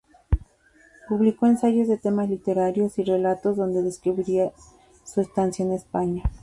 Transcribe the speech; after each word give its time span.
Publicó 1.07 1.45
ensayos 1.45 1.87
de 1.87 1.95
temas 1.99 2.27
literarios 2.27 2.97
y 2.97 3.03
relatos 3.03 3.55
donde 3.55 3.83
describía 3.83 4.51
su 5.03 5.19
larga 5.21 5.29
estancia 5.29 5.63
en 5.63 5.73
España. 5.73 6.23